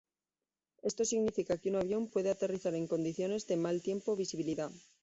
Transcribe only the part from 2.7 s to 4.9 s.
en condiciones de mal tiempo o visibilidad.